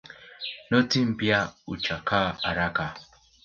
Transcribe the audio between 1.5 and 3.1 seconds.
huchakaa haraka